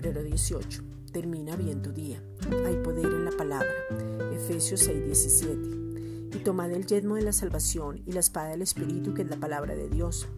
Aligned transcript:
18. 0.00 0.82
Termina 1.12 1.54
bien 1.56 1.82
tu 1.82 1.92
día. 1.92 2.22
Hay 2.64 2.76
poder 2.76 3.04
en 3.04 3.26
la 3.26 3.30
palabra. 3.32 3.68
Efesios 4.32 4.88
6:17. 4.88 6.30
Y 6.34 6.38
tomad 6.38 6.70
el 6.72 6.86
yelmo 6.86 7.16
de 7.16 7.22
la 7.22 7.32
salvación 7.32 8.00
y 8.06 8.12
la 8.12 8.20
espada 8.20 8.48
del 8.48 8.62
Espíritu, 8.62 9.12
que 9.12 9.20
es 9.20 9.28
la 9.28 9.36
palabra 9.36 9.74
de 9.74 9.90
Dios. 9.90 10.28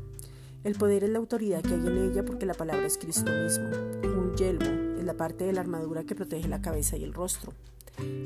El 0.64 0.74
poder 0.74 1.04
es 1.04 1.10
la 1.10 1.18
autoridad 1.18 1.62
que 1.62 1.74
hay 1.74 1.86
en 1.86 1.98
ella 1.98 2.24
porque 2.24 2.46
la 2.46 2.54
palabra 2.54 2.86
es 2.86 2.98
Cristo 2.98 3.30
mismo. 3.30 3.68
Un 4.02 4.34
yelmo 4.36 4.98
es 4.98 5.04
la 5.04 5.14
parte 5.14 5.44
de 5.44 5.52
la 5.52 5.60
armadura 5.60 6.02
que 6.02 6.16
protege 6.16 6.48
la 6.48 6.60
cabeza 6.60 6.96
y 6.96 7.04
el 7.04 7.14
rostro. 7.14 7.52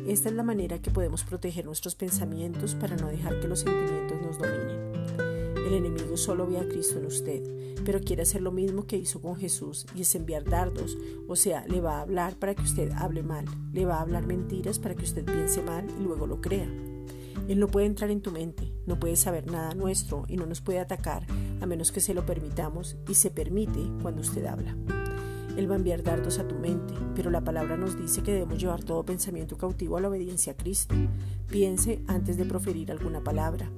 Esta 0.07 0.31
es 0.31 0.35
la 0.35 0.43
manera 0.43 0.79
que 0.79 0.91
podemos 0.91 1.25
proteger 1.25 1.67
nuestros 1.67 1.95
pensamientos 1.95 2.75
para 2.75 2.97
no 2.97 3.09
dejar 3.09 3.39
que 3.41 3.49
los 3.49 3.61
sentimientos 3.61 4.19
nos 4.23 4.39
dominen. 4.39 4.58
Enemigo 5.79 6.17
solo 6.17 6.47
ve 6.47 6.59
a 6.59 6.69
Cristo 6.69 6.99
en 6.99 7.07
usted, 7.07 7.43
pero 7.85 8.01
quiere 8.01 8.23
hacer 8.23 8.43
lo 8.43 8.53
mismo 8.53 8.87
que 8.87 8.97
hizo 8.97 9.21
con 9.21 9.37
Jesús 9.37 9.87
y 9.95 10.03
es 10.03 10.15
enviar 10.15 10.45
dardos, 10.45 10.99
o 11.27 11.37
sea, 11.37 11.67
le 11.67 11.81
va 11.81 11.99
a 11.99 12.01
hablar 12.03 12.37
para 12.37 12.55
que 12.55 12.63
usted 12.63 12.91
hable 12.93 13.23
mal, 13.23 13.47
le 13.73 13.87
va 13.87 13.97
a 13.97 14.03
hablar 14.03 14.27
mentiras 14.27 14.79
para 14.79 14.95
que 14.95 15.05
usted 15.05 15.25
piense 15.25 15.63
mal 15.63 15.87
y 15.99 16.03
luego 16.03 16.27
lo 16.27 16.41
crea. 16.41 16.69
Él 17.49 17.61
no 17.61 17.69
puede 17.69 17.87
entrar 17.87 18.11
en 18.11 18.21
tu 18.21 18.31
mente, 18.31 18.73
no 18.87 18.99
puede 19.01 19.17
saber 19.17 19.51
nada 19.51 19.75
nuestro 19.75 20.25
y 20.29 20.37
no 20.37 20.45
nos 20.45 20.61
puede 20.61 20.81
atacar 20.81 21.27
a 21.61 21.67
menos 21.67 21.93
que 21.93 22.01
se 22.01 22.13
lo 22.13 22.27
permitamos 22.27 22.97
y 23.09 23.15
se 23.15 23.31
permite 23.31 23.81
cuando 24.03 24.21
usted 24.21 24.45
habla. 24.45 24.77
Él 25.57 25.69
va 25.69 25.75
a 25.75 25.79
enviar 25.79 26.03
dardos 26.05 26.39
a 26.39 26.47
tu 26.47 26.55
mente, 26.55 26.95
pero 27.17 27.31
la 27.31 27.41
palabra 27.41 27.77
nos 27.77 27.99
dice 27.99 28.23
que 28.23 28.33
debemos 28.33 28.61
llevar 28.61 28.85
todo 28.85 29.05
pensamiento 29.05 29.57
cautivo 29.59 29.97
a 29.97 30.01
la 30.01 30.09
obediencia 30.09 30.53
a 30.53 30.57
Cristo. 30.57 30.95
Piense 31.49 32.01
antes 32.07 32.37
de 32.37 32.45
proferir 32.45 32.93
alguna 32.93 33.25
palabra. 33.25 33.69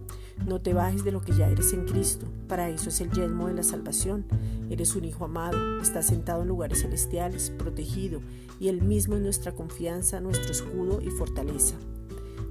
No 0.46 0.60
te 0.60 0.74
bajes 0.74 1.04
de 1.04 1.12
lo 1.12 1.20
que 1.20 1.32
ya 1.32 1.48
eres 1.48 1.72
en 1.72 1.84
Cristo. 1.84 2.26
Para 2.48 2.68
eso 2.68 2.88
es 2.88 3.00
el 3.00 3.10
yelmo 3.10 3.48
de 3.48 3.54
la 3.54 3.62
salvación. 3.62 4.24
Eres 4.70 4.96
un 4.96 5.04
hijo 5.04 5.24
amado, 5.24 5.80
estás 5.80 6.06
sentado 6.06 6.42
en 6.42 6.48
lugares 6.48 6.82
celestiales, 6.82 7.50
protegido, 7.50 8.20
y 8.58 8.68
Él 8.68 8.82
mismo 8.82 9.16
es 9.16 9.22
nuestra 9.22 9.52
confianza, 9.52 10.20
nuestro 10.20 10.52
escudo 10.52 11.00
y 11.00 11.10
fortaleza. 11.10 11.76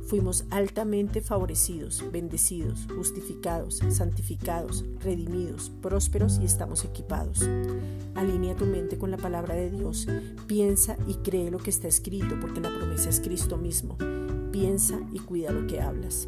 Fuimos 0.09 0.45
altamente 0.49 1.21
favorecidos, 1.21 2.03
bendecidos, 2.11 2.87
justificados, 2.95 3.79
santificados, 3.89 4.83
redimidos, 5.03 5.71
prósperos 5.83 6.39
y 6.41 6.45
estamos 6.45 6.83
equipados. 6.83 7.47
Alinea 8.15 8.55
tu 8.55 8.65
mente 8.65 8.97
con 8.97 9.11
la 9.11 9.17
palabra 9.17 9.53
de 9.53 9.69
Dios, 9.69 10.07
piensa 10.47 10.97
y 11.05 11.13
cree 11.13 11.51
lo 11.51 11.59
que 11.59 11.69
está 11.69 11.87
escrito 11.87 12.39
porque 12.41 12.59
la 12.59 12.75
promesa 12.75 13.09
es 13.09 13.19
Cristo 13.19 13.57
mismo. 13.57 13.97
Piensa 14.51 14.99
y 15.13 15.19
cuida 15.19 15.51
lo 15.51 15.67
que 15.67 15.79
hablas. 15.79 16.27